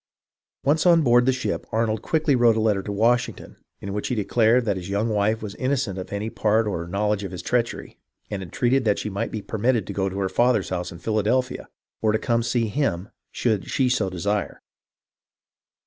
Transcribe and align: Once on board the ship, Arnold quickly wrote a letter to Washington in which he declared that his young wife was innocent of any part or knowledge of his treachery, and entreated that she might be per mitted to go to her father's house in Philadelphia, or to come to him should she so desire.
Once 0.63 0.87
on 0.87 1.03
board 1.03 1.27
the 1.27 1.31
ship, 1.31 1.67
Arnold 1.71 2.01
quickly 2.01 2.35
wrote 2.35 2.57
a 2.57 2.59
letter 2.59 2.81
to 2.81 2.91
Washington 2.91 3.57
in 3.81 3.93
which 3.93 4.07
he 4.07 4.15
declared 4.15 4.65
that 4.65 4.75
his 4.75 4.89
young 4.89 5.09
wife 5.09 5.43
was 5.43 5.53
innocent 5.53 5.99
of 5.99 6.11
any 6.11 6.27
part 6.31 6.65
or 6.65 6.87
knowledge 6.87 7.23
of 7.23 7.29
his 7.31 7.43
treachery, 7.43 7.99
and 8.27 8.41
entreated 8.41 8.83
that 8.83 8.97
she 8.97 9.11
might 9.11 9.29
be 9.29 9.43
per 9.43 9.59
mitted 9.59 9.85
to 9.85 9.93
go 9.93 10.09
to 10.09 10.17
her 10.17 10.27
father's 10.27 10.69
house 10.69 10.91
in 10.91 10.97
Philadelphia, 10.97 11.67
or 12.01 12.11
to 12.13 12.17
come 12.17 12.41
to 12.41 12.67
him 12.67 13.09
should 13.31 13.69
she 13.69 13.89
so 13.89 14.09
desire. 14.09 14.63